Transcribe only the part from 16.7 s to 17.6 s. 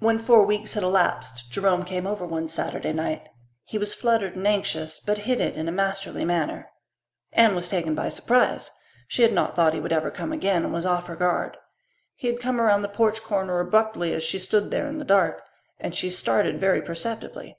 perceptibly.